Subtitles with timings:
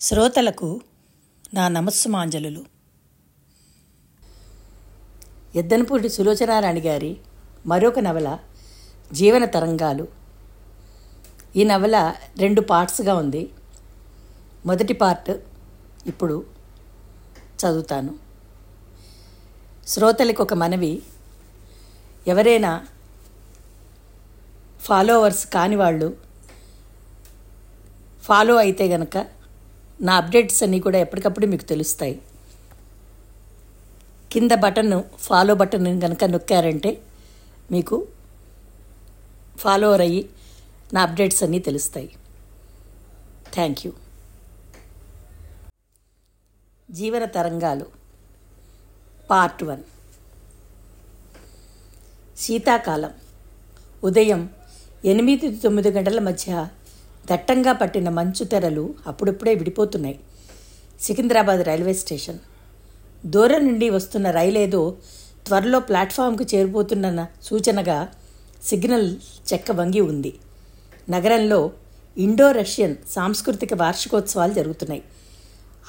[0.00, 0.80] శ్రోతలకు
[1.54, 2.64] నా నమస్సుమాంజలులు.
[5.54, 7.16] ఎద్దనపూడి సులోచనారాణి గారి
[7.66, 8.38] మరొక నవల
[9.12, 10.08] జీవన తరంగాలు.
[11.56, 13.50] ఈ నవల రెండు పార్ట్స్గా ఉంది.
[14.66, 15.30] మొదటి పార్ట్
[16.06, 16.46] ఇప్పుడు
[17.60, 18.18] చదువుతాను.
[19.86, 21.02] శ్రోతలకు ఒక మనవి
[22.26, 22.86] ఎవరైనా
[24.80, 26.16] ఫాలోవర్స్ కాని వాళ్ళు
[28.22, 29.35] ఫాలో అయితే గనక
[30.00, 32.20] నా అప్డేట్స్ అన్నీ కూడా ఎప్పటికప్పుడు మీకు తెలుస్తాయి.
[34.32, 36.90] కింద బటన్ ఫాలో బటన్ కనుక నొక్కారంటే
[37.70, 37.96] మీకు
[39.58, 40.22] ఫాలోవర్ అయ్యి
[40.94, 42.08] నా అప్డేట్స్ అన్నీ తెలుస్తాయి.
[43.54, 43.92] థ్యాంక్ యూ
[46.90, 47.86] జీవన తరంగాలు
[49.30, 49.82] పార్ట్ వన్
[52.38, 53.12] శీతాకాలం
[54.04, 54.50] ఉదయం
[55.04, 56.68] ఎనిమిది తొమ్మిది గంటల మధ్య
[57.32, 60.20] దట్టంగా పట్టిన మంచు తెరలు అప్పుడప్పుడే విడిపోతున్నాయి.
[61.00, 62.38] Secunderabad railway station.
[63.26, 64.96] దూరం నుండి వస్తున్న రైలేదో
[65.46, 68.08] త్వరలో ప్లాట్ఫామ్కు చేరిపోతున్న సూచనగా
[68.62, 69.16] సిగ్నల్
[69.52, 70.34] చెక్క వంగి ఉంది.
[71.10, 71.70] నగరంలో
[72.18, 75.02] ఇండో రష్యన్ సాంస్కృతిక వార్షికోత్సవాలు జరుగుతున్నాయి.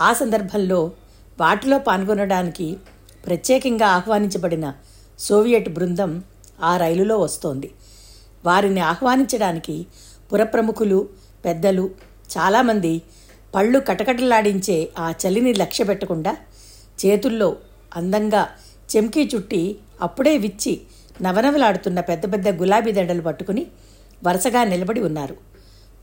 [0.02, 0.92] ఆ సందర్భంలో
[1.40, 2.78] వాటిలో పాల్గొనడానికి
[3.25, 4.73] ప్రత్యేకంగా ఆహ్వానించబడిన
[5.19, 6.23] సోవియట్ బృందం
[6.64, 7.72] ఆ రైలులో వస్తోంది.
[8.45, 9.88] వారిని ఆహ్వానించడానికి
[10.34, 11.09] పురప్రముఖులు
[11.48, 11.86] పెద్దలు
[12.34, 12.94] చాలామంది
[13.56, 16.34] పళ్ళు కటకటలాడించే ఆ చలిని లక్ష్య పెట్టకుండా
[17.02, 17.50] చేతుల్లో
[17.95, 18.42] అందంగా
[18.92, 19.62] చెంకీ చుట్టి
[20.02, 20.73] అప్పుడే విచ్చి
[21.22, 23.64] నవనవలాడుతున్న పెద్ద పెద్ద గులాబీ దండలు పట్టుకుని
[24.25, 25.36] వరుసగా నిలబడి ఉన్నారు.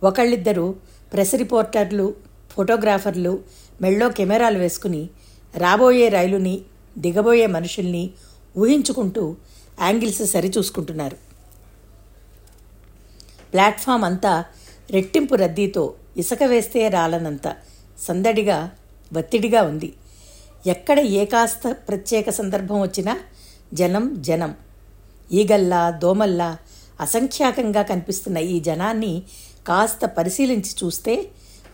[0.02, 0.66] ఒకళ్ళిద్దరు
[1.12, 2.06] ప్రెస్ రిపోర్టర్లు
[2.54, 3.32] ఫోటోగ్రాఫర్లు
[3.80, 5.02] మెళ్ళో కెమెరాలు వేసుకుని
[5.54, 6.54] రాబోయే రైలుని
[6.98, 8.04] దిగబోయే మనుషుల్ని
[8.56, 9.22] ఊహించుకుంటూ
[9.80, 11.16] యాంగిల్స్ సరిచూసుకుంటున్నారు.
[13.52, 14.32] ప్లాట్ఫామ్ అంతా
[14.94, 15.82] రెట్టింపు రద్దీతో
[16.16, 17.46] ఇసుక వేస్తే రాలనంత
[17.98, 18.58] సందడిగా
[19.18, 19.90] ఒత్తిడిగా ఉంది.
[20.66, 23.14] ఎక్కడ ఏ కాస్త ప్రత్యేక సందర్భం వచ్చినా
[23.74, 24.52] జనం జనం.
[25.32, 26.50] ఈగల్లా దోమల్లా
[27.00, 29.12] అసంఖ్యాకంగా కనిపిస్తున్న ఈ జనాన్ని
[29.68, 31.14] కాస్త పరిశీలించి చూస్తే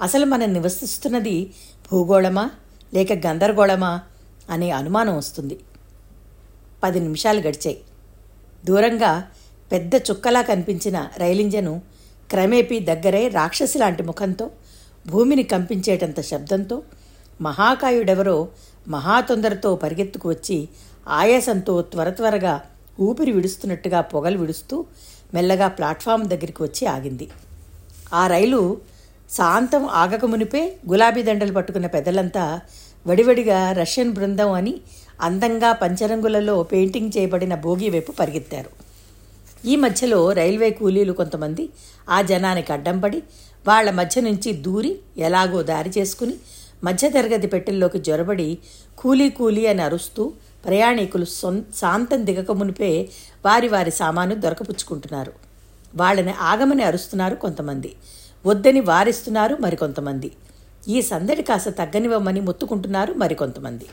[0.02, 1.37] అసలు మనం నివసిస్తున్నది
[1.87, 2.44] భూగోళమా
[2.94, 3.92] లేక గందరగోళమా
[4.50, 5.56] అనే అనుమానం వస్తుంది.
[6.82, 7.78] పది నిమిషాలు గడిచాయి.
[8.64, 9.12] దూరంగా
[9.72, 11.75] పెద్ద చుక్కలా కనిపించిన రైలింజను
[12.30, 14.50] క్రమేపీ దగ్గరే రాక్షసి లాంటి ముఖంతో
[15.06, 16.82] భూమిని కంపించేటంత శబ్దంతో
[17.41, 18.48] మహాకాయుడెవరో
[18.88, 20.69] మహాతొందరతో పరిగెత్తుకు వచ్చి
[21.08, 22.54] ఆయాసంతో త్వర త్వరగా
[23.00, 24.84] ఊపిరి విడుస్తున్నట్టుగా పొగలు విడుస్తూ
[25.34, 27.28] మెల్లగా ప్లాట్ఫామ్ దగ్గరికి వచ్చి ఆగింది.
[28.14, 28.78] ఆ రైలు
[29.30, 32.60] శాంతం ఆగకమునిపే గులాబీ దండలు పట్టుకున్న పెద్దలంతా
[33.06, 34.74] వడివడిగా రష్యన్ బృందం అని
[35.20, 38.89] అందంగా పంచరంగులలో పెయింటింగ్ చేయబడిన భోగి వైపు పరిగెత్తారు.
[39.66, 41.69] ఈ మధ్యలో రైల్వే కూలీలు కొంతమంది
[42.10, 43.22] ఆ జనానికి అడ్డం పడి
[43.69, 46.34] వాళ్ళ మధ్య నుంచి దూరి ఎలాగో దారి చేసుకుని
[46.84, 48.59] మధ్యతరగతి పెట్టెల్లోకి జొరబడి
[48.99, 50.32] కూలీ కూలీ అని అరుస్తూ
[50.66, 53.09] ప్రయాణికులు శాంతం దిగక మునిపే
[53.47, 55.32] వారి వారి సామాను దొరకపుచ్చుకుంటున్నారు.
[55.94, 57.93] వాళ్ళని ఆగమని అరుస్తున్నారు కొంతమంది.
[58.47, 60.32] వద్దని వారిస్తున్నారు మరికొంతమంది.
[60.88, 63.87] ఈ సందడి కాస్త తగ్గనివ్వమని మొత్తుకుంటున్నారు మరికొంతమంది.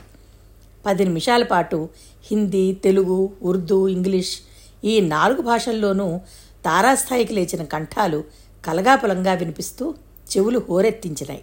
[0.86, 1.88] పది నిమిషాల పాటు
[2.30, 4.36] హిందీ తెలుగు ఉర్దూ ఇంగ్లీష్
[4.84, 6.20] ఈ నాలుగు భాషల్లోనూ
[6.64, 8.24] తారాస్థాయికి లేచిన కంఠాలు
[8.66, 9.94] కలగాపలంగా వినిపిస్తూ
[10.30, 11.42] చెవులు హోరెత్తించినాయి.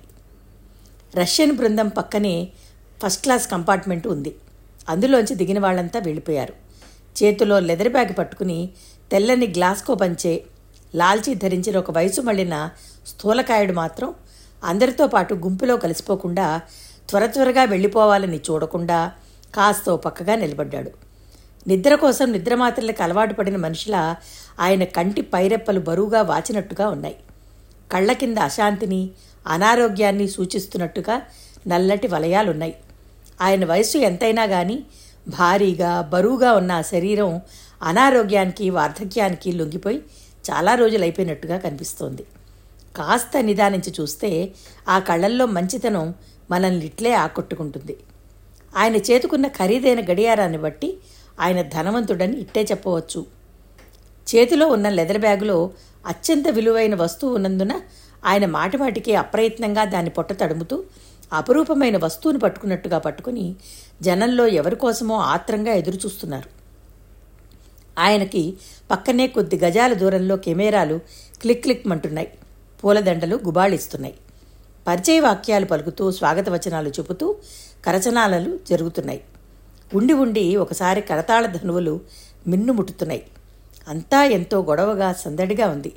[1.15, 2.49] రష్యన్ బృందం పక్కనే
[3.03, 4.35] ఫస్ట్ క్లాస్ కంపార్ట్మెంట్ ఉంది.
[4.89, 6.53] అందులోంచి దిగిన వాళ్ళంతా వెళ్ళిపోయారు.
[7.23, 8.69] చేతిలో లెదర్ బ్యాగ్ పట్టుకుని
[9.11, 10.45] తెల్లని గ్లాస్కో పంచే
[10.95, 12.69] లాల్చీ ధరించిన ఒక వయసు మళ్ళిన
[13.07, 14.13] స్థూలకాయుడు మాత్రం
[14.63, 16.61] అందరితో పాటు గుంపులో కలిసిపోకుండా
[17.09, 19.11] త్వర త్వరగా వెళ్ళిపోవాలని చూడకుండా
[19.55, 21.04] కాస్తో పక్కగా నిలబడ్డాడు.
[21.67, 24.15] నిద్ర కోసం నిద్రమాత్రలకు అలవాటు పడిన మనిషిలా
[24.59, 27.15] ఆయన కంటి పైరెప్పలు బరువుగా వాచినట్టుగా ఉన్నాయి.
[27.91, 29.09] కళ్ళ కింద అశాంతిని
[29.47, 31.21] అనారోగ్యాన్ని సూచిస్తున్నట్టుగా
[31.67, 32.75] నల్లటి వలయాలున్నాయి.
[33.41, 34.83] ఆయన వయస్సు ఎంతైనా కానీ
[35.27, 37.41] భారీగా బరువుగా ఉన్న ఆ శరీరం
[37.83, 39.97] అనారోగ్యానికి వార్ధక్యానికి లొంగిపోయి
[40.51, 42.23] చాలా రోజులు అయిపోయినట్టుగా కనిపిస్తోంది.
[42.95, 44.49] కాస్త నిదానించి చూస్తే
[44.89, 46.13] ఆ కళ్ళల్లో మంచితనం
[46.51, 47.97] మనల్ని ఇట్లే ఆకట్టుకుంటుంది.
[48.77, 50.97] ఆయన చేతుకున్న ఖరీదైన గడియారాన్ని బట్టి
[51.39, 53.25] ఆయన ధనవంతుడని ఇట్టే చెప్పవచ్చు.
[54.27, 55.71] చేతిలో ఉన్న లెదర్ బ్యాగులో
[56.07, 57.81] అత్యంత విలువైన వస్తువు ఉన్నందున
[58.25, 60.83] ఆయన మాటిమాటికి అప్రయత్నంగా దాన్ని పొట్ట తడుముతూ
[61.33, 63.55] అపరూపమైన వస్తువును పట్టుకున్నట్టుగా పట్టుకుని
[64.01, 66.49] జనంలో ఎవరి కోసమో ఆత్రంగా ఎదురుచూస్తున్నారు.
[67.99, 68.57] ఆయనకి
[68.91, 70.99] పక్కనే కొద్ది గజాల దూరంలో కెమెరాలు
[71.41, 72.31] క్లిక్ క్లిక్ మంటున్నాయి.
[72.83, 74.15] పూలదండలు గుబాళిస్తున్నాయి.
[74.87, 77.35] పరిచయ వాక్యాలు పలుకుతూ స్వాగత వచనాలు చెబుతూ
[77.85, 79.21] కరచనాలలు జరుగుతున్నాయి.
[79.95, 81.93] ఉండి ఉండి ఒకసారి కరతాళ ధనువులు
[82.47, 83.23] మిన్నుముట్టుతున్నాయి
[83.87, 85.91] అంతా ఎంతో గొడవగా సందడిగా ఉంది.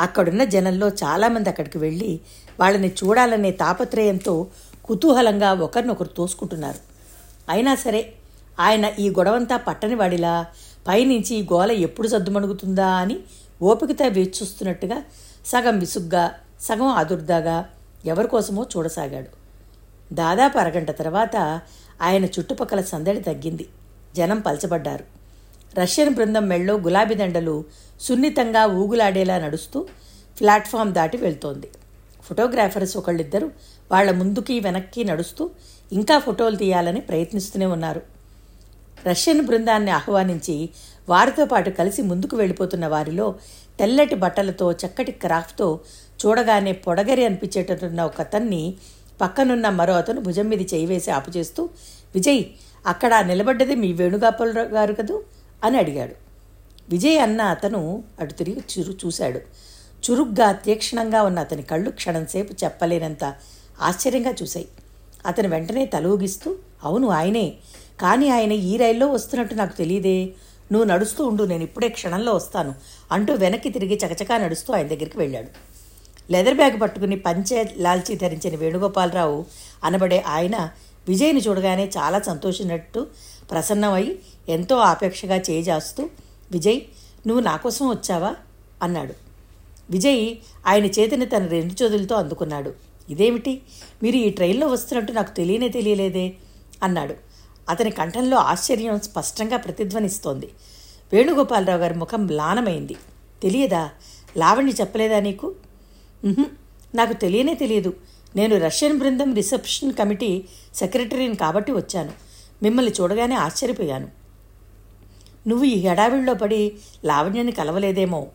[0.00, 2.10] అక్కడున్న జనంలో చాలామంది అక్కడికి వెళ్ళి
[2.60, 4.34] వాళ్ళని చూడాలనే తాపత్రయంతో
[4.84, 6.80] కుతూహలంగా ఒకరినొకరు తోసుకుంటున్నారు.
[7.48, 8.00] అయినా సరే
[8.60, 10.34] ఆయన ఈ గొడవంతా పట్టని వాడిలా
[10.88, 13.16] పైనుంచి ఈ గోల ఎప్పుడు సద్దుమణుగుతుందా అని
[13.62, 14.98] ఓపికతో వేచి చూస్తున్నట్టుగా
[15.46, 16.24] సగం విసుగ్గా
[16.60, 17.56] సగం ఆదుర్దాగా
[18.04, 19.30] ఎవరికోసమో చూడసాగాడు.
[20.14, 21.36] దాదాపు అరగంట తర్వాత
[22.02, 23.68] ఆయన చుట్టుపక్కల సందడి తగ్గింది.
[24.16, 25.04] జనం పలచబడ్డారు.
[25.80, 27.64] రష్యన్ బృందం మెళ్ళో గులాబీ దండలు
[28.00, 29.86] సున్నితంగా ఊగులాడేలా నడుస్తూ
[30.40, 31.70] ప్లాట్ఫామ్ దాటి వెళ్తోంది.
[32.22, 33.50] ఫోటోగ్రాఫర్స్ ఒకళ్ళిద్దరు
[33.92, 35.50] వాళ్ళ ముందుకి వెనక్కి నడుస్తూ
[35.92, 38.02] ఇంకా ఫోటోలు తీయాలని ప్రయత్నిస్తూనే ఉన్నారు.
[39.06, 40.68] రష్యన్ బృందాన్ని ఆహ్వానించి
[41.08, 43.34] వారితో పాటు కలిసి ముందుకు వెళ్ళిపోతున్న వారిలో
[43.78, 45.80] తెల్లటి బట్టలతో చక్కటి క్రాఫ్ట్తో
[46.26, 48.74] చూడగానే పొడగరి అనిపించేటట్టున్న ఒక అతన్ని
[49.20, 51.68] పక్కనున్న మరో అతను భుజం మీద చేయి వేసి ఆపు చేస్తూ
[52.14, 52.44] విజయ్
[52.86, 55.22] అక్కడ నిలబడ్డది మీ వేణుగోపాల గారు కదూ?
[55.64, 56.14] అని అడిగాడు.
[56.88, 59.40] విజయ్ అన్న అతను అటు తిరిగి చురు చూశాడు.
[60.04, 63.34] చురుగ్గా తీక్షణంగా ఉన్న అతని కళ్ళు క్షణంసేపు చెప్పలేనంత
[63.80, 64.68] ఆశ్చర్యంగా చూశాయి.
[65.26, 67.54] అతను వెంటనే తలూగిస్తూ అవును ఆయనే.
[68.00, 70.28] కానీ ఆయన ఈ రైల్లో వస్తున్నట్టు నాకు తెలియదే
[70.72, 72.74] నువ్వు నడుస్తూ ఉండు నేను ఇప్పుడే క్షణంలో వస్తాను
[73.12, 75.48] అంటూ వెనక్కి తిరిగి చకచకా నడుస్తూ ఆయన దగ్గరికి వెళ్ళాడు.
[76.30, 79.44] లెదర్ బ్యాగ్ పట్టుకుని పంచే లాల్చీ ధరించిన వేణుగోపాలరావు
[79.84, 80.70] అనబడే ఆయన
[81.08, 83.06] విజయ్ని చూడగానే చాలా సంతోషినట్టు
[83.50, 84.16] ప్రసన్నమై
[84.48, 86.08] ఎంతో ఆపేక్షగా చేజాస్తూ
[86.50, 86.80] విజయ్
[87.26, 88.34] నువ్వు నా కోసం వచ్చావా?
[88.82, 89.14] అన్నాడు.
[89.90, 90.36] విజయ్
[90.66, 92.74] ఆయన చేతిని తన రెండు చేతులతో అందుకున్నాడు.
[93.10, 93.62] ఇదేమిటి?
[94.02, 96.32] మీరు ఈ ట్రైన్లో వస్తున్నట్టు నాకు తెలియనే తెలియలేదే?
[96.82, 97.14] అన్నాడు.
[97.68, 100.48] అతని కంఠంలో ఆశ్చర్యం స్పష్టంగా ప్రతిధ్వనిస్తోంది.
[101.12, 102.96] వేణుగోపాలరావు గారి ముఖం మ్లానమైంది
[103.42, 103.90] తెలియదా?
[104.36, 105.54] లావణ్య చెప్పలేదా నీకు?
[106.94, 107.96] నాకు తెలియనే తెలియదు.
[108.36, 110.44] నేను రష్యన్ బృందం రిసెప్షన్ కమిటీ
[110.74, 112.12] సెక్రటరీని కాబట్టి వచ్చాను.
[112.62, 114.08] మిమ్మల్ని చూడగానే ఆశ్చర్యపోయాను.
[115.48, 116.72] నువ్వు ఈ హడావిడిలో పడి
[117.04, 118.26] లావణ్యని కలవలేదేమో.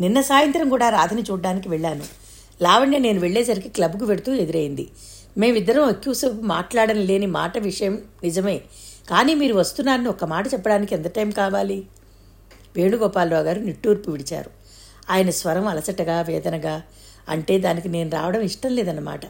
[0.00, 2.02] నిన్న సాయంత్రం కూడా రాధని చూడడానికి వెళ్ళాను.
[2.62, 4.90] లావణ్య నేను వెళ్ళేసరికి క్లబ్కు వెడుతూ ఎదురైంది.
[5.38, 8.60] మేమిద్దరం ఎక్కువసేపు మాట్లాడని లేని మాట విషయం నిజమే.
[9.10, 11.86] కానీ మీరు వస్తున్నారని ఒక్క మాట చెప్పడానికి ఎంత టైం కావాలి?
[12.76, 14.59] వేణుగోపాలరావు గారు నిట్టూర్పు విడిచారు.
[15.10, 16.82] ఆయన స్వరం అలసటగా వేదనగా
[17.28, 19.20] అంటే దానికి నేను రావడం ఇష్టం లేదన్నమాట.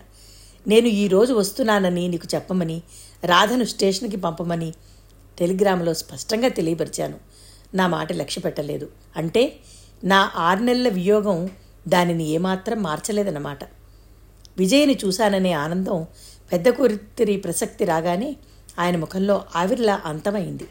[0.69, 2.83] నేను ఈరోజు వస్తున్నానని నీకు చెప్పమని
[3.25, 4.73] రాధను స్టేషన్కి పంపమని
[5.39, 7.15] టెలిగ్రామ్లో స్పష్టంగా తెలియపరిచాను.
[7.75, 8.89] నా మాట లక్ష్య పెట్టలేదు.
[9.17, 9.57] అంటే
[10.05, 11.51] నా ఆరు నెలల వియోగం
[11.89, 13.65] దానిని ఏమాత్రం మార్చలేదన్నమాట.
[14.59, 16.07] విజయ్ని చూశాననే ఆనందం
[16.53, 18.37] పెద్ద కూతురి ప్రసక్తి రాగానే
[18.79, 20.67] ఆయన ముఖంలో ఆవిర్లా అంతమైంది.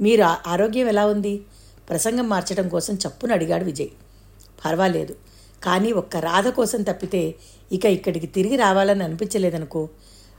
[0.00, 1.42] మీరు ఆరోగ్యం ఎలా ఉంది?
[1.88, 3.88] ప్రసంగం మార్చడం కోసం చప్పున అడిగాడు విజయ్.
[4.64, 5.16] పర్వాలేదు.
[5.62, 7.34] కానీ ఒక్క రాధ కోసం తప్పితే
[7.72, 9.88] ఇక ఇక్కడికి తిరిగి రావాలని అనిపించలేదనుకో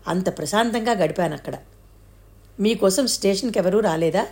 [0.08, 1.56] అంత ప్రశాంతంగా గడిపాను అక్కడ
[2.60, 4.28] మీకోసం స్టేషన్కి ఎవరూ రాలేదా?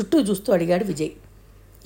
[0.00, 1.10] చుట్టూ చూస్తూ అడిగాడు విజయ్.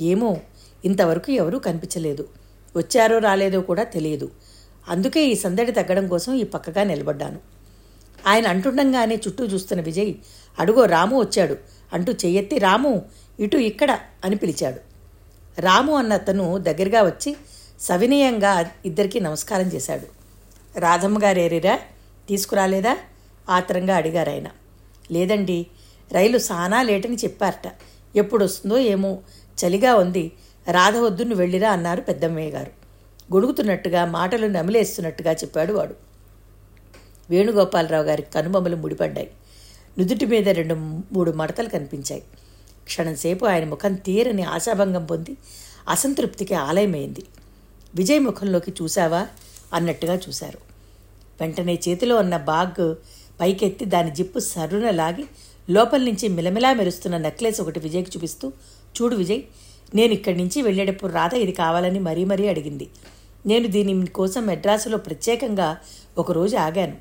[0.00, 0.36] ఏమో
[0.84, 2.28] ఇంతవరకు ఎవరూ కనిపించలేదు.
[2.76, 4.30] వచ్చారో రాలేదో కూడా తెలియదు.
[4.88, 7.38] అందుకే ఈ సందడి తగ్గడం కోసం ఈ పక్కగా నిలబడ్డాను.
[8.26, 10.14] ఆయన అంటుండగానే చుట్టూ చూస్తున్న విజయ్
[10.58, 11.56] అడుగో రాము వచ్చాడు.
[11.92, 13.02] అంటూ చెయ్యెత్తి రాము
[13.40, 14.93] ఇటు ఇక్కడ అని పిలిచాడు.
[15.58, 17.36] రాము అన్న అతను దగ్గరగా వచ్చి
[17.80, 20.24] సవినయంగా ఇద్దరికీ నమస్కారం చేశాడు.
[20.78, 21.78] రాధమ్మ గారేరిరా
[22.28, 22.96] తీసుకురాలేదా?
[23.50, 24.48] ఆత్రంగా అడిగారు ఆయన.
[25.10, 25.66] లేదండి
[26.12, 27.72] రైలు సానా లేటని చెప్పారట.
[28.16, 29.18] ఎప్పుడు వస్తుందో ఏమో
[29.64, 30.32] చలిగా ఉంది.
[30.70, 32.70] రాధ వద్దు నువ్వు వెళ్ళిరా అన్నారు పెద్దమ్మయ్య గారు.
[33.34, 35.94] గొడుగుతున్నట్టుగా మాటలు నమిలేస్తున్నట్టుగా చెప్పాడు వాడు.
[37.30, 39.30] వేణుగోపాలరావు గారి కనుబొమ్మలు ముడిపడ్డాయి.
[39.98, 40.74] నుదుటి మీద రెండు
[41.12, 42.22] మూడు మడతలు కనిపించాయి.
[42.84, 45.36] క్షణంసేపు ఆయన ముఖం తీరని ఆశాభంగం పొంది
[45.88, 47.24] అసంతృప్తికి ఆలయమైంది.
[47.94, 49.26] విజయ్ ముఖంలోకి చూశావా?
[49.72, 50.58] అన్నట్టుగా చూశారు.
[51.40, 52.94] వెంటనే చేతిలో ఉన్న బాగ్
[53.40, 55.24] పైకెత్తి దాని జిప్పు సరున లాగి
[55.70, 58.52] లోపల నుంచి మిలమిలా మెరుస్తున్న నెక్లెస్ ఒకటి విజయ్కి చూపిస్తూ
[58.96, 59.42] చూడు విజయ్
[59.94, 62.88] నేను ఇక్కడి నుంచి వెళ్ళేటప్పుడు రాధ ఇది కావాలని మరీ మరీ అడిగింది.
[63.46, 65.76] నేను దీని కోసం మెడ్రాసులో ప్రత్యేకంగా
[66.18, 66.96] ఒకరోజు ఆగాను.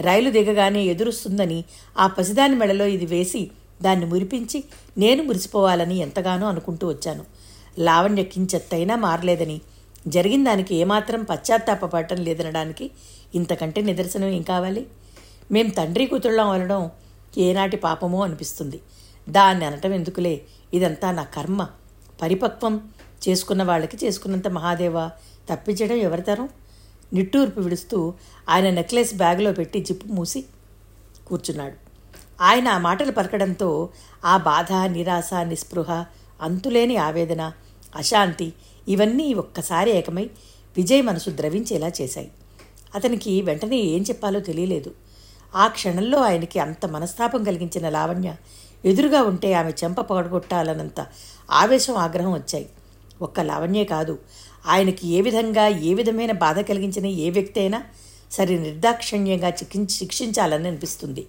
[0.00, 1.64] రైలు దిగగానే ఎదురుస్తుందని
[1.98, 3.50] ఆ పసిదాని మెడలో ఇది వేసి
[3.82, 4.64] దాన్ని మురిపించి
[4.98, 7.24] నేను మురిసిపోవాలని ఎంతగానో అనుకుంటూ వచ్చాను.
[7.78, 9.60] లావణ్య కించెత్తైనా మారలేదని.
[10.08, 12.90] జరిగిన దానికి ఏమాత్రం పశ్చాత్తాపడటం లేదనడానికి
[13.34, 14.86] ఇంతకంటే నిదర్శనం ఏం కావాలి?
[15.52, 16.90] మేం తండ్రి కూతుళ్ళం అనడం
[17.38, 18.80] ఏనాటి పాపమో అనిపిస్తుంది.
[19.28, 20.42] దాన్ని అనటం ఎందుకులే?
[20.74, 21.68] ఇదంతా నా కర్మ.
[22.22, 22.88] పరిపక్వం
[23.28, 25.08] చేసుకున్న వాళ్ళకి చేసుకున్నంత మహాదేవ.
[25.52, 26.48] తప్పించడం ఎవరితరం
[27.12, 28.14] నిట్టూర్పు విడుస్తూ
[28.48, 30.44] ఆయన నెక్లెస్ బ్యాగ్లో పెట్టి జిప్పు మూసి
[31.26, 31.87] కూర్చున్నాడు.
[32.40, 33.88] ఆయన ఆ మాటలు పలకడంతో
[34.24, 36.04] ఆ బాధ నిరాశ నిస్పృహ
[36.40, 37.52] అంతులేని ఆవేదన
[37.96, 38.52] అశాంతి
[38.88, 40.30] ఇవన్నీ ఒక్కసారి ఏకమై
[40.76, 42.30] విజయ్ మనసు ద్రవించేలా చేశాయి.
[42.94, 44.94] అతనికి వెంటనే ఏం చెప్పాలో తెలియలేదు.
[45.54, 48.34] ఆ క్షణంలో ఆయనకి అంత మనస్తాపం కలిగించిన లావణ్య
[48.84, 51.06] ఎదురుగా ఉంటే ఆమె చెంప పగడగొట్టాలన్నంత
[51.50, 52.68] ఆవేశం ఆగ్రహం వచ్చాయి.
[53.22, 54.18] ఒక్క లావణ్యే కాదు
[54.66, 57.82] ఆయనకి ఏ విధంగా ఏ విధమైన బాధ కలిగించిన ఏ వ్యక్తి అయినా
[58.32, 59.52] సరి నిర్దాక్షిణ్యంగా
[59.90, 61.26] శిక్షించాలని అనిపిస్తుంది.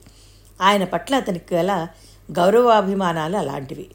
[0.61, 1.87] ఆయన పట్ల అతనికి గల
[2.31, 3.87] గౌరవాభిమానాలు అలాంటివి.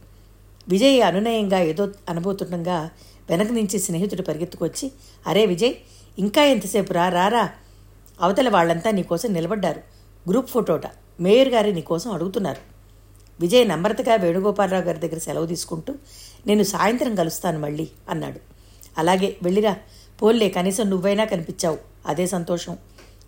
[0.68, 2.90] విజయ్ అనునయంగా ఏదో అనుభూతుండగా
[3.30, 4.92] వెనక నుంచి స్నేహితుడు పరిగెత్తుకొచ్చి
[5.26, 5.74] అరే విజయ్
[6.18, 7.50] ఇంకా ఎంతసేపు రా రారా
[8.20, 9.80] అవతల వాళ్ళంతా నీకోసం నిలబడ్డారు.
[10.30, 10.82] గ్రూప్ ఫోటోట.
[11.20, 12.60] మేయర్ గారి నీకోసం అడుగుతున్నారు.
[13.40, 15.94] విజయ్ నమ్రతగా వేణుగోపాలరావు గారి దగ్గర సెలవు తీసుకుంటూ
[16.46, 18.40] నేను సాయంత్రం కలుస్తాను మళ్ళీ అన్నాడు.
[18.98, 19.76] అలాగే వెళ్ళిరా.
[20.22, 21.78] పోల్లే కనీసం నువ్వైనా కనిపించావు.
[22.06, 22.78] అదే సంతోషం.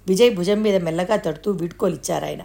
[0.06, 2.40] విజయ్ భుజం మీద మెల్లగా తడుతూ వీడ్కోలిచ్చారు ఆయన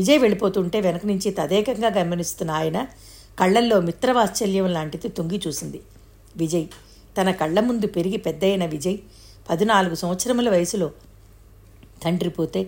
[0.00, 2.78] విజయ్ వెళ్ళిపోతుంటే వెనక నుంచి తదేకంగా గమనిస్తున్న ఆయన
[3.38, 5.80] కళ్ళల్లో మిత్రవాత్సల్యం లాంటిది తుంగి చూసింది.
[6.36, 6.66] విజయ్
[7.18, 8.98] తన కళ్ళ ముందు పెరిగి పెద్దయిన విజయ్
[9.50, 10.88] పద్నాలుగు సంవత్సరముల వయసులో
[12.02, 12.60] తండ్రి పోతే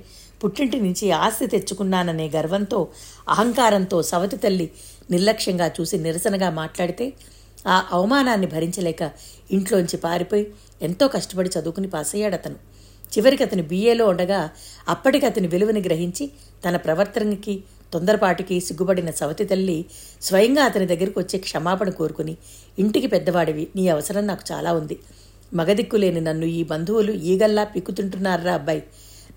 [0.44, 2.88] పుట్టింటి నుంచి ఆస్తి తెచ్చుకున్నాననే గర్వంతో
[3.28, 4.66] అహంకారంతో సవతి తల్లి
[5.10, 7.06] నిర్లక్ష్యంగా చూసి నిరసనగా మాట్లాడితే
[7.66, 9.02] ఆ అవమానాన్ని భరించలేక
[9.50, 10.44] ఇంట్లోంచి పారిపోయి
[10.82, 12.58] ఎంతో కష్టపడి చదువుకుని పాస్ అయ్యాడు అతను
[13.12, 14.50] చివరికి అతను బీఏలో ఉండగా
[14.88, 16.24] అప్పటికి అతని విలువని గ్రహించి
[16.68, 19.84] తన ప్రవర్తనకి తొందరపాటికి సిగ్గుపడిన సవతి తల్లి
[20.22, 22.36] స్వయంగా అతని దగ్గరికి వచ్చి క్షమాపణ కోరుకుని
[22.78, 24.98] ఇంటికి పెద్దవాడివి నీ అవసరం నాకు చాలా ఉంది.
[25.54, 28.82] మగదిక్కులేని నన్ను ఈ బంధువులు ఈగల్లా పిక్కుతుంటున్నారా అబ్బాయి.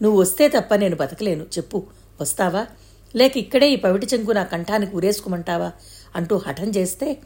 [0.02, 1.44] నువ్వు వస్తే తప్ప నేను బతకలేను.
[1.44, 1.84] చెప్పు.
[2.22, 2.66] వస్తావా?
[3.16, 5.72] లేక ఇక్కడే ఈ పవిటి చెంగు నా కంఠానికి ఉరేసుకోమంటావా
[6.16, 7.18] అంటూ హఠం చేస్తే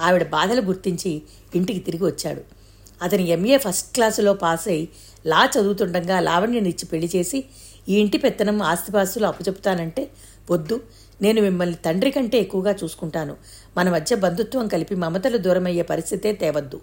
[0.00, 1.22] ఆవిడ బాధలు గుర్తించి
[1.54, 2.42] ఇంటికి తిరిగి వచ్చాడు.
[3.02, 4.88] అతని ఎంఏ ఫస్ట్ క్లాసులో పాస్ అయి
[5.26, 7.44] లా చదువుతుండగా లావణ్యనిచ్చి పెళ్ళి చేసి
[7.88, 10.08] ఈ ఇంటి పెత్తనం ఆస్తిపాస్తులు అప్పచెప్తానంటే
[10.50, 10.80] వద్దు.
[11.22, 13.36] నేను మిమ్మల్ని తండ్రి కంటే ఎక్కువగా చూసుకుంటాను.
[13.76, 16.80] మన మధ్య బంధుత్వం కలిపి మమతలు దూరమయ్యే పరిస్థితే తేవద్దు.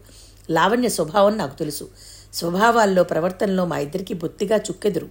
[0.50, 1.88] లావణ్య స్వభావం నాకు తెలుసు.
[2.34, 5.10] స్వభావాల్లో ప్రవర్తనలో మా ఇద్దరికి బొత్తిగా చుక్కెదురు.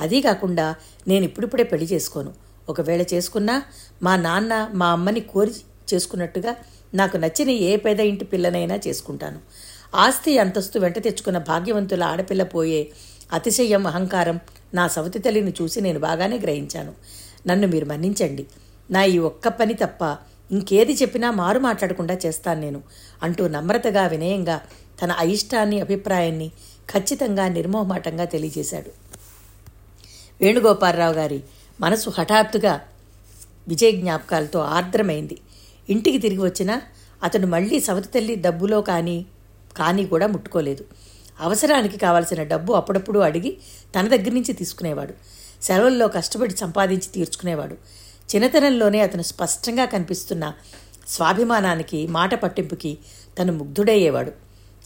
[0.00, 0.74] అదీ కాకుండా
[1.08, 2.34] నేను ఇప్పుడిప్పుడే పెళ్ళి చేసుకోను.
[2.68, 3.62] ఒకవేళ చేసుకున్నా
[4.02, 5.54] మా నాన్న మా అమ్మని కోరి
[5.94, 6.56] చేసుకున్నట్టుగా
[6.94, 9.38] నాకు నచ్చిన ఏ పేద ఇంటి పిల్లనైనా చేసుకుంటాను.
[9.94, 12.90] ఆస్తి అంతస్తు వెంట తెచ్చుకున్న భాగ్యవంతుల ఆడపిల్ల పోయే
[13.32, 14.40] అతిశయం అహంకారం
[14.74, 16.92] నా సవతి తల్లిని చూసి నేను బాగానే గ్రహించాను.
[17.46, 18.46] నన్ను మీరు మన్నించండి.
[18.90, 20.16] నా ఈ ఒక్క పని తప్ప
[20.52, 22.82] ఇంకేది చెప్పినా మారు మాట్లాడకుండా చేస్తాను నేను
[23.22, 24.60] అంటూ నమ్రతగా వినయంగా
[25.02, 26.48] తన అయిష్టాన్ని అభిప్రాయాన్ని
[26.90, 28.90] ఖచ్చితంగా నిర్మోహమాటంగా తెలియజేశాడు.
[30.40, 31.42] వేణుగోపాలరావు గారి
[31.80, 32.80] మనసు హఠాత్తుగా
[33.68, 35.38] విజయ జ్ఞాపకాలతో ఆర్ద్రమైంది.
[35.90, 36.82] ఇంటికి తిరిగి వచ్చినా
[37.22, 39.26] అతను మళ్ళీ సవతి తల్లి డబ్బులో కానీ
[39.76, 40.84] కానీ కూడా ముట్టుకోలేదు.
[41.40, 43.56] అవసరానికి కావాల్సిన డబ్బు అప్పుడప్పుడు అడిగి
[43.94, 45.14] తన దగ్గర నుంచి తీసుకునేవాడు.
[45.62, 47.74] సెలవుల్లో కష్టపడి సంపాదించి తీర్చుకునేవాడు.
[48.34, 50.52] చిన్నతనంలోనే అతను స్పష్టంగా కనిపిస్తున్న
[51.08, 52.98] స్వాభిమానానికి మాట పట్టింపుకి
[53.38, 54.30] తను ముగ్ధుడయ్యేవాడు.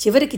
[0.06, 0.36] చివరికి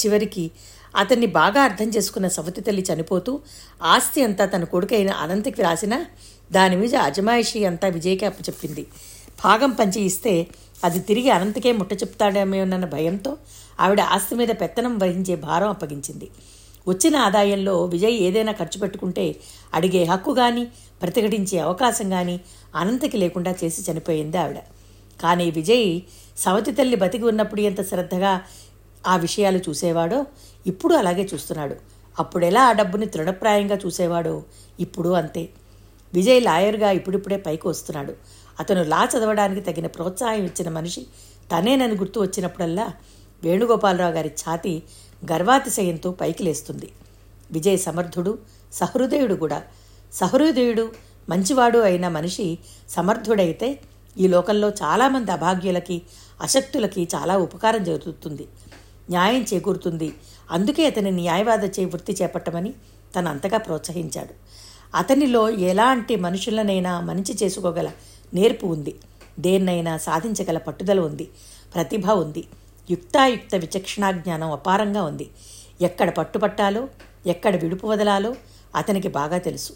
[0.00, 0.50] చివరికి
[0.96, 3.40] అతన్ని బాగా అర్థం చేసుకున్న సవతి తల్లి చనిపోతూ
[3.82, 6.04] ఆస్తి అంతా తన కొడుకైన అనంతకి రాసిన
[6.52, 8.86] దాని మీద అజమాయిషి అంతా విజయ్కి అప్పచెప్పింది.
[9.44, 10.46] భాగం పంచి ఇస్తే
[10.84, 13.36] అది తిరిగి అనంతకే ముట్ట చెప్తాడేమోనన్న భయంతో
[13.80, 16.30] ఆవిడ ఆస్తి మీద పెత్తనం వహించే భారం అప్పగించింది.
[16.88, 19.36] వచ్చిన ఆదాయంలో విజయ్ ఏదైనా ఖర్చు పెట్టుకుంటే
[19.74, 20.64] అడిగే హక్కు కానీ
[21.02, 22.40] ప్రతిఘటించే అవకాశం కానీ
[22.74, 24.56] అనంతకి లేకుండా చేసి చనిపోయింది ఆవిడ.
[25.22, 26.00] కానీ విజయ్
[26.36, 28.40] సవతి తల్లి బతికి ఉన్నప్పుడు ఎంత శ్రద్ధగా
[29.06, 30.26] ఆ విషయాలు చూసేవాడో
[30.66, 31.76] ఇప్పుడు అలాగే చూస్తున్నాడు.
[32.18, 34.42] అప్పుడెలా ఆ డబ్బుని తృణప్రాయంగా చూసేవాడో
[34.80, 35.48] ఇప్పుడు అంతే.
[36.14, 38.12] విజయ్ లాయర్గా ఇప్పుడిప్పుడే పైకి వస్తున్నాడు.
[38.60, 41.02] అతను లా చదవడానికి తగిన ప్రోత్సాహం ఇచ్చిన మనిషి
[41.52, 42.92] తనేనని గుర్తు వచ్చినప్పుడల్లా
[43.44, 44.82] వేణుగోపాలరావు గారి ఛాతి
[45.32, 46.88] గర్వాతిశయంతో పైకి లేస్తుంది.
[47.52, 48.38] విజయ్ సమర్థుడు
[48.72, 49.62] సహృదయుడు కూడా.
[50.12, 50.92] సహృదయుడు
[51.28, 52.58] మంచివాడు అయిన మనిషి
[52.88, 53.78] సమర్థుడైతే
[54.18, 56.02] ఈ లోకంలో చాలామంది అభాగ్యులకి
[56.40, 58.44] అశక్తులకి చాలా ఉపకారం జరుగుతుంది.
[59.10, 60.12] న్యాయం చేకూరుతుంది.
[60.50, 62.72] అందుకే అతని న్యాయవాద చే వృత్తి చేపట్టమని
[63.16, 64.34] తను అంతగా ప్రోత్సహించాడు.
[64.96, 67.88] అతనిలో ఎలాంటి మనుషులనైనా మంచి చేసుకోగల
[68.34, 68.94] నేర్పు ఉంది.
[69.38, 71.28] దేన్నైనా సాధించగల పట్టుదల ఉంది.
[71.74, 72.44] ప్రతిభ ఉంది.
[72.90, 75.30] యుక్తాయుక్త విచక్షణా జ్ఞానం అపారంగా ఉంది.
[75.80, 76.88] ఎక్కడ పట్టుపట్టాలో
[77.26, 78.36] ఎక్కడ విడుపు వదలాలో
[78.76, 79.72] అతనికి బాగా తెలుసు.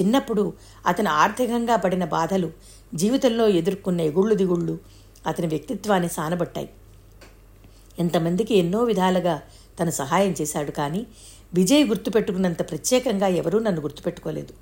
[0.00, 0.52] చిన్నప్పుడు
[0.86, 2.50] అతను ఆర్థికంగా పడిన బాధలు
[2.94, 4.78] జీవితంలో ఎదుర్కొన్న ఎగుళ్ళు దిగుళ్ళు
[5.26, 6.68] అతని వ్యక్తిత్వాన్ని సానబట్టాయి.
[7.98, 9.42] ఎంతమందికి ఎన్నో విధాలుగా
[9.80, 11.06] తను సహాయం చేశాడు కానీ
[11.54, 14.52] విజయ్ గుర్తుపెట్టుకున్నంత ప్రత్యేకంగా ఎవరూ నన్ను గుర్తుపెట్టుకోలేదు.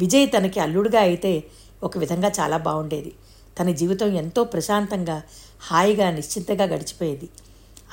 [0.00, 1.44] విజయ్ తనకి అల్లుడుగా అయితే
[1.82, 3.12] ఒక విధంగా చాలా బాగుండేది.
[3.60, 5.22] తన జీవితం ఎంతో ప్రశాంతంగా
[5.70, 7.28] హాయిగా నిశ్చింతగా గడిచిపోయేది.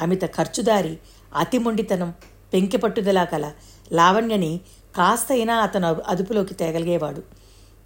[0.01, 0.97] అమిత ఖర్చుదారి
[1.35, 2.13] అతి పెంకిపట్టుదలా
[2.53, 3.51] పెంకి పట్టుదల కల
[3.91, 4.61] లావణ్యని
[4.95, 7.21] కాస్తైనా అతను అదుపులోకి తేగలిగేవాడు.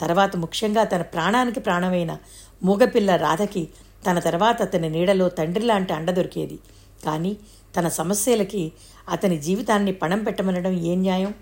[0.02, 2.18] తర్వాత ముఖ్యంగా తన ప్రాణానికి ప్రాణమైన
[2.64, 3.68] మూగపిల్ల రాధకి
[4.10, 6.60] తన తర్వాత అతని నీడలో తండ్రి లాంటి అండ దొరికేది.
[7.06, 7.38] కానీ
[7.78, 8.72] తన సమస్యలకి
[9.10, 11.34] అతని జీవితాన్ని పణం పెట్టమనడం ఏ న్యాయం?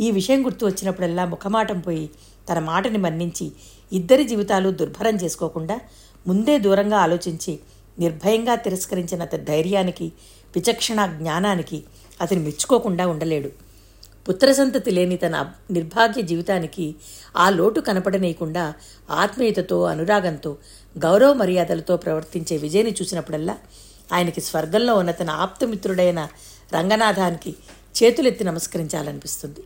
[0.00, 2.10] ఈ విషయం గుర్తు వచ్చినప్పుడల్లా ముఖమాటం పోయి
[2.52, 3.52] తన మాటని మన్నించి
[3.92, 5.80] ఇద్దరి జీవితాలు దుర్భరం చేసుకోకుండా
[6.26, 7.58] ముందే దూరంగా ఆలోచించి
[7.98, 10.12] నిర్భయంగా తిరస్కరించిన అతని ధైర్యానికి
[10.56, 11.84] విచక్షణ జ్ఞానానికి
[12.20, 13.50] అతను మెచ్చుకోకుండా ఉండలేడు.
[14.28, 16.94] పుత్రసంతతి లేని తన నిర్భాగ్య జీవితానికి
[17.36, 18.74] ఆ లోటు కనపడనీయకుండా
[19.10, 20.56] ఆత్మీయతతో అనురాగంతో
[20.98, 23.56] గౌరవ మర్యాదలతో ప్రవర్తించే విజయని చూసినప్పుడల్లా
[24.12, 26.28] ఆయనకి స్వర్గంలో ఉన్న తన ఆప్తమిత్రుడైన
[26.74, 27.56] రంగనాథానికి
[27.96, 29.60] చేతులెత్తి నమస్కరించాలనిపిస్తుంది.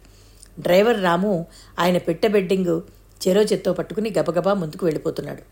[0.59, 1.47] డ్రైవర్ రాము
[1.79, 2.81] ఆయన పెట్టె బెడ్డింగ్
[3.23, 5.43] చెరో చెత్తో పట్టుకుని గబగబా ముందుకు వెళ్ళిపోతున్నాడు.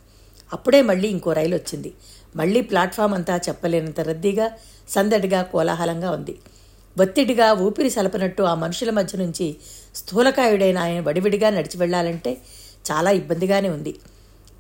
[0.53, 1.93] అప్పుడే మళ్ళీ ఇంకో రైలు వచ్చింది.
[2.37, 4.51] మళ్ళీ ప్లాట్ఫామ్ అంతా చెప్పలేనంత రద్దీగా
[4.89, 6.39] సందడిగా కోలాహలంగా ఉంది.
[6.99, 9.57] ఒత్తిడిగా ఊపిరి సలపనట్టు ఆ మనుషుల మధ్య నుంచి
[9.95, 12.39] స్థూలకాయుడైన ఆయన వడివిడిగా నడిచి వెళ్ళాలంటే
[12.91, 13.95] చాలా ఇబ్బందిగానే ఉంది.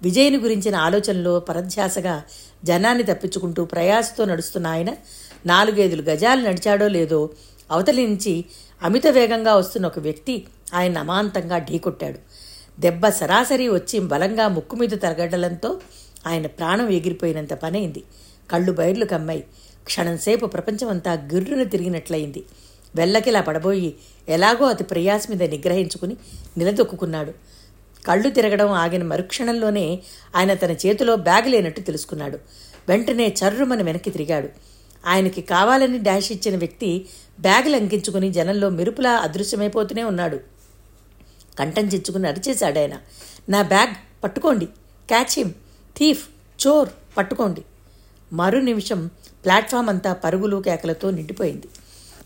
[0.02, 2.22] విజయ్ని గురించిన ఆలోచనలో పరధ్యాసగా
[2.64, 4.90] జనాన్ని తప్పించుకుంటూ ప్రయాసతో నడుస్తున్న ఆయన
[5.46, 7.30] నాలుగైదు గజాలు నడిచాడో లేదో
[7.70, 8.44] అవతలి నుంచి
[8.82, 12.18] అమిత వేగంగా వస్తున్న ఒక వ్యక్తి ఆయన అమాంతంగా ఢీకొట్టాడు.
[12.78, 15.80] దెబ్బ సరాసరి వచ్చి బలంగా ముక్కు మీద తరగడలంతో
[16.26, 18.02] ఆయన ప్రాణం ఎగిరిపోయినంత పనైంది.
[18.50, 19.44] కళ్ళు బైర్లు కమ్మాయి.
[19.84, 22.44] క్షణంసేపు ప్రపంచమంతా గిర్రును తిరిగినట్లయింది.
[22.94, 23.94] వెల్లకిలా పడబోయి
[24.28, 26.16] ఎలాగో అతి ప్రయాస మీద నిగ్రహించుకుని
[26.58, 27.32] నిలదొక్కున్నాడు.
[28.06, 29.98] కళ్ళు తిరగడం ఆగిన మరుక్షణంలోనే
[30.36, 32.38] ఆయన తన చేతిలో బ్యాగ్ లేనట్టు తెలుసుకున్నాడు.
[32.88, 34.48] వెంటనే చర్రుమని వెనక్కి తిరిగాడు.
[35.06, 37.06] ఆయనకి కావాలని డాష్ ఇచ్చిన వ్యక్తి
[37.40, 40.59] బ్యాగులు అంకించుకుని జనంలో మెరుపులా అదృశ్యమైపోతూనే ఉన్నాడు.
[41.58, 42.98] కంఠం చిచ్చుకుని అరిచేశాడు ఆయన
[43.48, 44.66] నా బ్యాగ్ పట్టుకోండి.
[45.08, 45.50] Catch him.
[45.98, 46.28] థీఫ్
[46.66, 47.62] చోర్ పట్టుకోండి.
[48.32, 49.10] మరు నిమిషం
[49.44, 51.66] ప్లాట్ఫామ్ అంతా పరుగులు కేకలతో నిండిపోయింది.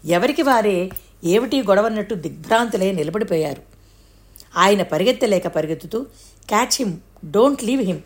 [0.04, 0.90] ఎవరికి వారే
[1.24, 3.62] ఏమిటి గొడవన్నట్టు దిగ్భ్రాంతులే నిలబడిపోయారు.
[4.56, 6.02] ఆయన పరిగెత్తలేక పరిగెత్తుతూ
[6.48, 6.98] catch him
[7.30, 8.00] don't leave him.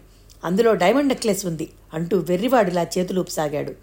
[0.45, 3.75] అందులో డైమండ్ నెక్లెస్ ఉంది అంటూ వెర్రివాడిలా చేతులు ఊపసాగాడు.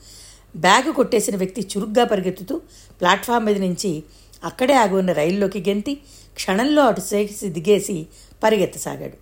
[0.56, 2.62] బ్యాగు కొట్టేసిన వ్యక్తి చురుగ్గా పరిగెత్తుతూ
[3.02, 4.04] ప్లాట్ఫామ్ మీద నుంచి
[4.44, 6.02] అక్కడే ఆగి ఉన్న రైల్లోకి గెంతి
[6.36, 7.98] క్షణంలో అటు సేసి దిగేసి
[8.44, 9.18] పరిగెత్తసాగాడు.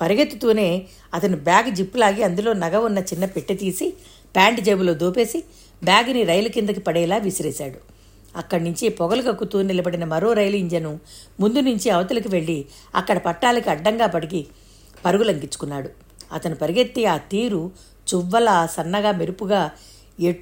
[0.00, 0.68] పరిగెత్తుతూనే
[1.14, 3.86] అతను బ్యాగ్ జిప్పులాగి అందులో నగ ఉన్న చిన్న పెట్టె తీసి
[4.36, 5.38] ప్యాంటు జేబులో దోపేసి
[5.84, 7.78] బ్యాగ్ని రైలు కిందకి పడేలా విసిరేశాడు.
[8.36, 10.92] అక్కడి నుంచి పొగలు కక్కుతూ నిలబడిన మరో రైలు ఇంజను
[11.40, 12.58] ముందు నుంచి అవతలికి వెళ్ళి
[12.94, 14.40] అక్కడ పట్టాలకి అడ్డంగా పడికి
[15.04, 15.88] పరుగులంకించుకున్నాడు.
[16.32, 17.62] అతను పరిగెత్తి ఆ తీరు
[18.10, 19.60] చువ్వల సన్నగా మెరుపుగా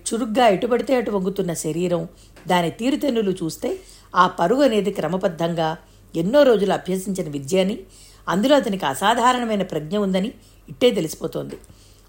[0.08, 2.02] చురుగ్గా ఎటుపడితే అటు వంగుతున్న శరీరం
[2.48, 3.70] దాని తీరుతెన్నులు చూస్తే
[4.16, 5.68] ఆ పరుగు అనేది క్రమబద్ధంగా
[6.16, 7.78] ఎన్నో రోజులు అభ్యసించిన విద్య అని
[8.28, 10.32] అందులో అతనికి అసాధారణమైన ప్రజ్ఞ ఉందని
[10.68, 11.56] ఇట్టే తెలిసిపోతోంది.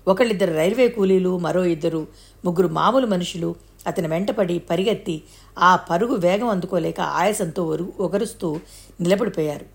[0.08, 2.08] ఒకళ్ళిద్దరు రైల్వే కూలీలు మరో ఇద్దరు
[2.46, 3.56] ముగ్గురు మామూలు మనుషులు
[3.88, 5.22] అతని వెంటపడి పరిగెత్తి
[5.60, 8.60] ఆ పరుగు వేగం అందుకోలేక ఆయాసంతో ఒగరుస్తూ
[9.02, 9.66] నిలబడిపోయారు.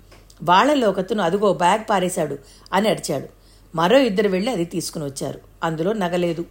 [0.42, 2.38] వాళ్ళలో ఒకతను అదుగో బ్యాగ్ పారేశాడు
[2.72, 3.26] అని అరిచాడు.
[3.74, 5.40] మరో ఇద్దరు వెళ్ళి అది తీసుకుని వచ్చారు.
[5.62, 6.44] అందులో నగలేదు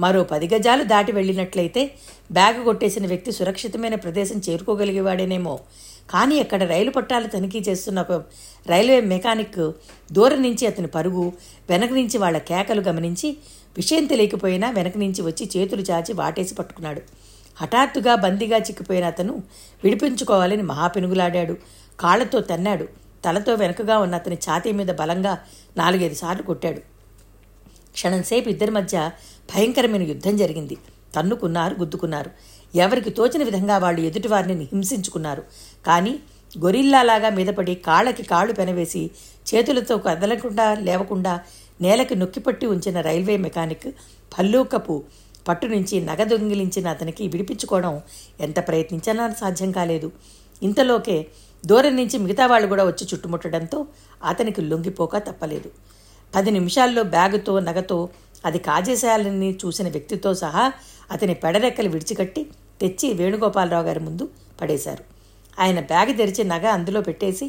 [0.00, 1.94] మరో పది గజాలు దాటి వెళ్ళినట్లయితే
[2.32, 5.58] బ్యాగ్ కొట్టేసిన వ్యక్తి సురక్షితమైన ప్రదేశం చేరుకోగలిగేవాడేనేమో.
[6.12, 8.12] కానీ అక్కడ రైలు పట్టాలు తనిఖీ చేస్తున్న ఒక
[8.66, 9.58] రైల్వే మెకానిక్
[10.12, 11.32] దూరం నుంచి అతని పరుగు
[11.70, 13.36] వెనక నుంచి వాళ్ళ కేకలు గమనించి
[13.76, 17.02] విషయం తెలియకపోయినా వెనక నుంచి వచ్చి చేతులు చాచి వాటేసి పట్టుకున్నాడు.
[17.56, 19.42] హఠాత్తుగా బందీగా చిక్కిపోయిన అతను
[19.84, 21.56] విడిపించుకోవాలని మహాపెనుగులాడాడు.
[22.00, 22.88] కాళ్ళతో తన్నాడు.
[23.24, 25.38] తలతో వెనుకగా ఉన్న అతని ఛాతీ మీద బలంగా
[25.76, 26.80] నాలుగైదు సార్లు కొట్టాడు.
[27.92, 29.10] క్షణంసేపు ఇద్దరి మధ్య
[29.54, 30.76] భయంకరమైన యుద్ధం జరిగింది.
[31.16, 32.30] తన్నుకున్నారు గుద్దుకున్నారు.
[32.74, 35.42] ఎవరికి తోచిన విధంగా వాళ్ళు ఎదుటివారిని హింసించుకున్నారు.
[35.86, 36.20] కానీ
[36.58, 39.10] గొరిల్లాలాగా మీదపడి కాళ్ళకి కాళ్ళు పెనవేసి
[39.54, 41.40] చేతులతో కదలకుండా లేవకుండా
[41.80, 43.88] నేలకి నొక్కిపట్టి ఉంచిన రైల్వే మెకానిక్
[44.38, 45.04] పల్లూకపు
[45.48, 48.00] పట్టు నుంచి నగ దొంగిలించిన అతనికి విడిపించుకోవడం
[48.40, 50.12] ఎంత ప్రయత్నించినా సాధ్యం కాలేదు.
[50.62, 51.26] ఇంతలోకే
[51.66, 53.86] దూరం నుంచి మిగతా వాళ్ళు కూడా వచ్చి చుట్టుముట్టడంతో
[54.24, 55.70] అతనికి లొంగిపోక తప్పలేదు.
[56.34, 58.08] పది నిమిషాల్లో బ్యాగుతో నగతో
[58.44, 60.72] అది కాజేసేయాలని చూసిన వ్యక్తితో సహా
[61.12, 62.46] అతని పెడరెక్కలు విడిచికట్టి
[62.82, 64.24] తెచ్చి వేణుగోపాలరావు గారి ముందు
[64.60, 65.04] పడేశారు.
[65.58, 67.46] ఆయన బ్యాగ్ తెరిచి నగ అందులో పెట్టేసి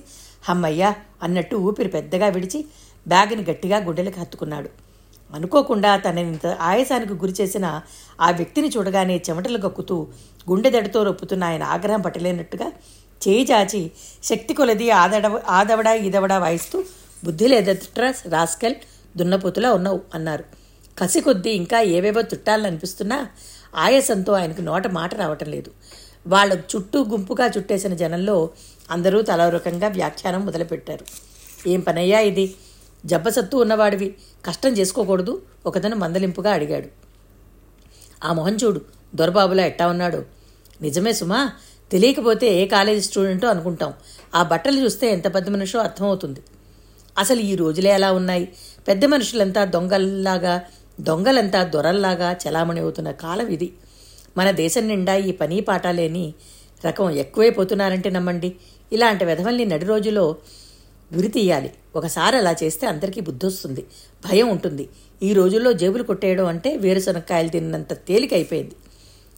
[0.50, 0.90] హమ్మయ్యా
[1.24, 2.60] అన్నట్టు ఊపిరి పెద్దగా విడిచి
[3.08, 4.70] బ్యాగ్ని గట్టిగా గుండెలకు హత్తుకున్నాడు.
[5.30, 7.68] అనుకోకుండా తనని ఆయాసానికి గురి చేసిన
[8.22, 9.96] ఆ వ్యక్తిని చూడగానే చెమటలు గక్కుతూ
[10.50, 12.68] గుండెదడితో రొప్పుతున్న ఆయన ఆగ్రహం పట్టలేనట్టుగా
[13.24, 13.82] చేయి చాచి
[14.24, 16.78] శక్తి కొలది ఆదడ ఆదవడా ఈదవడా వాయిస్తూ
[17.24, 18.76] బుద్ధి లేదట్రా రాస్కెల్
[19.18, 20.46] దున్నపోతులా ఉన్నావు అన్నారు.
[21.00, 23.18] కసి కొద్దీ ఇంకా ఏవేవో చుట్టాలనిపిస్తున్నా
[23.76, 25.72] ఆయాసంతో ఆయనకు నోట మాట రావటం లేదు.
[26.28, 28.50] వాళ్ళ చుట్టూ గుంపుగా చుట్టేసిన జనంలో
[28.92, 31.06] అందరూ తలరకంగా వ్యాఖ్యానం మొదలుపెట్టారు.
[31.70, 32.56] ఏం పనయ్యా ఇది?
[33.06, 34.16] జబ్బసత్తు ఉన్నవాడివి.
[34.46, 36.88] కష్టం చేసుకోకూడదు ఒకతను మందలింపుగా అడిగాడు.
[38.24, 38.82] ఆ మొహం చూడు
[39.16, 40.26] దొరబాబులా ఎట్టా ఉన్నాడు.
[40.82, 41.52] నిజమే సుమా
[41.92, 43.94] తెలియకపోతే ఏ కాలేజీ స్టూడెంటో అనుకుంటాం.
[44.36, 46.40] ఆ బట్టలు చూస్తే ఎంత పెద్ద మనిషో అర్థమవుతుంది.
[47.18, 48.54] అసలు ఈ రోజులే ఎలా ఉన్నాయి?
[48.88, 50.62] పెద్ద మనుషులంతా దొంగల్లాగా
[51.00, 53.74] దొంగలంతా దొరల్లాగా చలామణి అవుతున్న కాలం ఇది.
[54.38, 56.34] మన దేశం నిండా ఈ పని పాట లేని
[56.86, 58.56] రకం ఎక్కువైపోతున్నారంటే నమ్మండి.
[58.94, 60.36] ఇలాంటి విధవల్ని నడి రోజులో
[61.14, 61.74] గురి తీయాలి.
[61.96, 63.86] ఒకసారి అలా చేస్తే అందరికీ బుద్ధొస్తుంది.
[64.30, 64.90] భయం ఉంటుంది.
[65.24, 68.76] ఈ రోజుల్లో జేబులు కొట్టేయడం అంటే వేరుశనక్కాయలు తిన్నంత తేలిక అయిపోయింది.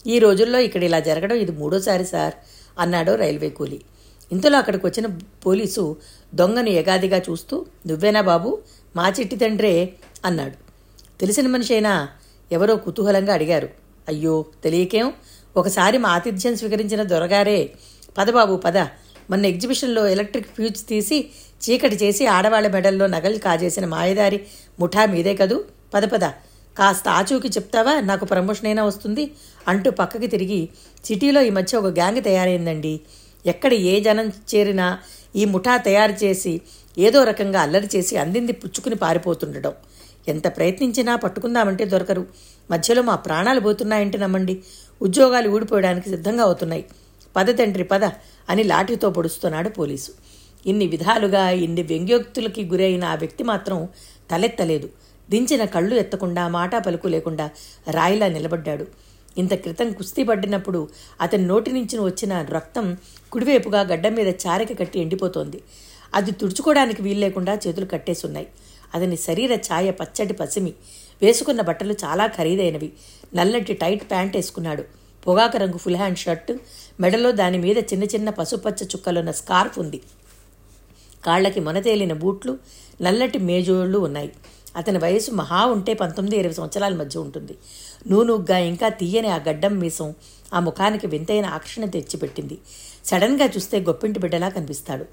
[0.08, 2.34] ఈ రోజుల్లో ఇక్కడ ఇలా జరగడం ఇది మూడోసారి సార్
[2.80, 3.82] అన్నాడు రైల్వే కూలీ.
[4.32, 5.98] ఇంతలో అక్కడికి వచ్చిన పోలీసు
[6.36, 8.62] దొంగను ఎగాదిగా చూస్తూ నువ్వేనా బాబు?
[8.96, 9.94] మా చిట్టి తండ్రే
[10.26, 10.65] అన్నాడు.
[11.22, 12.10] తెలిసిన మనిషి అయినా
[12.52, 13.70] ఎవరో కుతూహలంగా అడిగారు.
[14.08, 15.14] అయ్యో తెలియకేం?
[15.58, 17.72] ఒకసారి మా ఆతిథ్యం స్వీకరించిన దొరగారే
[18.18, 18.78] పదబాబు పద.
[19.30, 21.30] మొన్న ఎగ్జిబిషన్లో ఎలక్ట్రిక్ ఫ్యూజ్ తీసి
[21.64, 24.42] చీకటి చేసి ఆడవాళ్ళ మెడల్లో నగలు కాజేసిన మాయదారి
[24.80, 25.64] ముఠా మీదే కదూ?
[25.94, 26.32] పద పద.
[26.78, 28.00] కాస్త ఆచూకి చెప్తావా?
[28.00, 29.32] నాకు ప్రమోషన్ అయినా వస్తుంది.
[29.68, 30.70] అంటూ పక్కకి తిరిగి
[31.06, 33.00] సిటీలో ఈ మధ్య ఒక గ్యాంగ్ తయారైందండి.
[33.46, 35.00] ఎక్కడ ఏ జనం చేరినా
[35.36, 36.62] ఈ ముఠా తయారు చేసి
[36.98, 39.74] ఏదో రకంగా అల్లరి చేసి అందింది పుచ్చుకుని పారిపోతుండటం
[40.28, 42.26] ఎంత ప్రయత్నించినా పట్టుకుందామంటే దొరకరు.
[42.72, 44.64] మధ్యలో మా ప్రాణాలు పోతున్నాయంటే నమ్మండి.
[45.02, 46.86] ఉద్యోగాలు ఊడిపోయడానికి సిద్ధంగా అవుతున్నాయి.
[47.36, 48.04] పద తండ్రి పద
[48.50, 50.12] అని లాఠీతో పొడుస్తున్నాడు పోలీసు.
[50.66, 53.90] ఇన్ని విధాలుగా ఇన్ని వ్యంగ్యోక్తులకి గురైన ఆ వ్యక్తి మాత్రం
[54.32, 54.90] తలెత్తలేదు.
[55.30, 57.50] దించిన కళ్ళు ఎత్తకుండా మాటా పలుకు లేకుండా
[57.92, 58.88] రాయిలా నిలబడ్డాడు.
[59.38, 60.88] ఇంత క్రితం కుస్తీ పడినప్పుడు
[61.22, 62.98] అతని నోటి నుంచి వచ్చిన రక్తం
[63.32, 65.62] కుడివైపుగా గడ్డ మీద చారిక కట్టి ఎండిపోతోంది.
[66.16, 68.48] అది తుడుచుకోవడానికి వీలు లేకుండా చేతులు కట్టేసున్నాయి.
[68.96, 70.74] అతని శరీర ఛాయ పచ్చటి పసిమి.
[71.22, 72.94] వేసుకున్న బట్టలు చాలా ఖరీదైనవి.
[73.36, 74.84] నల్లటి టైట్ ప్యాంట్ వేసుకున్నాడు.
[75.28, 76.52] పొగాకు రంగు ఫుల్ హ్యాండ్ షర్ట్.
[77.00, 80.02] మెడలో దాని మీద చిన్న చిన్న పసుపచ్చ చుక్కలున్న స్కార్ఫ్ ఉంది.
[81.26, 82.58] కాళ్ళకి మొనతేలిన బూట్లు
[83.02, 84.32] నల్లటి మేజోళ్ళు ఉన్నాయి.
[84.76, 87.56] అతని వయసు మహా ఉంటే పంతొమ్మిది ఇరవై సంవత్సరాల మధ్య ఉంటుంది.
[88.08, 90.14] నూనుగ్గా ఇంకా తీయని ఆ గడ్డం మీసం
[90.54, 92.58] ఆ ముఖానికి వింతైన ఆకర్షణ తెచ్చిపెట్టింది.
[93.06, 95.06] సడన్గా చూస్తే గొప్పింటి బిడ్డలా కనిపిస్తాడు.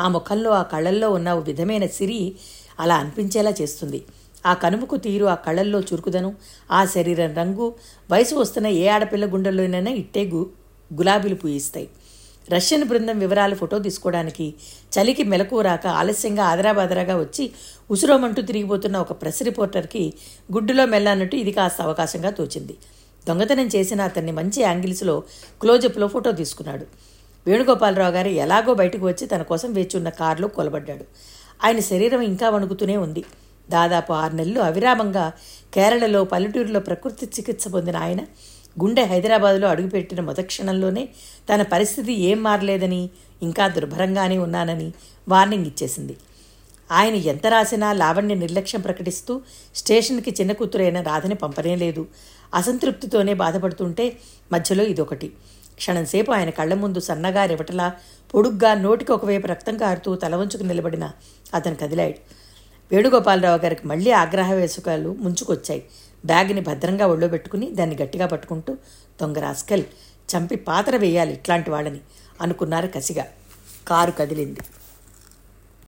[0.00, 2.36] ఆ ముఖంలో ఆ కళ్ళల్లో ఉన్న ఓ విధమైన సిరి
[2.78, 4.00] అలా అనిపించేలా చేస్తుంది.
[4.46, 6.34] ఆ కనుముకు తీరు ఆ కళ్ళల్లో చురుకుదను
[6.70, 7.74] ఆ శరీరం రంగు
[8.10, 10.50] వయసు వస్తున్న ఏ ఆడపిల్ల గుండెల్లోనైనా ఇట్టే గు
[10.94, 11.88] గులాబీలు పూయిస్తాయి.
[12.50, 14.54] రష్యన్ బృందం వివరాలు ఫోటో తీసుకోవడానికి
[14.94, 17.50] చలికి మెలకు రాక ఆలస్యంగా ఆదరాబాదరాగా వచ్చి
[17.90, 20.12] ఉసురోమంటూ తిరిగిపోతున్న ఒక ప్రెస్ రిపోర్టర్కి
[20.52, 22.76] గుడ్డులో మెల్లన్నట్టు ఇది కాస్త అవకాశంగా తోచింది.
[23.28, 25.22] దొంగతనం చేసిన అతన్ని మంచి యాంగిల్స్లో
[25.60, 26.86] క్లోజప్లో ఫోటో తీసుకున్నాడు.
[27.46, 31.04] వేణుగోపాలరావు గారు ఎలాగో బయటకు వచ్చి తన కోసం వేచి ఉన్న కారులో కొలబడ్డాడు.
[31.64, 33.24] ఆయన శరీరం ఇంకా వణుకుతూనే ఉంది.
[33.70, 35.32] దాదాపు ఆరు నెలలు అవిరామంగా
[35.74, 38.20] కేరళలో పల్లెటూరులో ప్రకృతి చికిత్స పొందిన ఆయన
[38.80, 41.08] గుండె హైదరాబాదులో అడుగుపెట్టిన మొదక్షణంలోనే
[41.52, 43.10] తన పరిస్థితి ఏం మారలేదని
[43.42, 44.92] ఇంకా దుర్భరంగానే ఉన్నానని
[45.28, 46.16] వార్నింగ్ ఇచ్చేసింది.
[46.90, 49.40] ఆయన ఎంత రాసినా లావణ్య నిర్లక్ష్యం ప్రకటిస్తూ
[49.74, 52.06] స్టేషన్కి చిన్న కూతురైన రాధని పంపనే లేదు
[52.54, 54.16] అసంతృప్తితోనే బాధపడుతుంటే
[54.52, 55.32] మధ్యలో ఇదొకటి.
[55.76, 57.92] క్షణంసేపు ఆయన కళ్ళ ముందు సన్నగా రెవటలా
[58.34, 61.10] పొడుగ్గా నోటికి ఒకవైపు రక్తం కారుతూ తల వంచుకు నిలబడిన
[61.54, 62.14] అతను కదిలాడు
[62.92, 65.84] వేణుగోపాలరావు గారికి మళ్ళీ ఆగ్రహ వేసుకాలు ముంచుకొచ్చాయి.
[66.26, 68.74] బ్యాగ్ని భద్రంగా ఒళ్ళో పెట్టుకుని దాన్ని గట్టిగా పట్టుకుంటూ
[69.20, 69.84] దొంగ రాస్కల్
[70.36, 72.00] చంపి పాత్ర వేయాలి ఇట్లాంటి వాళ్ళని
[72.40, 73.26] అనుకున్నారు కసిగా.
[73.88, 74.60] కారు కదిలింది.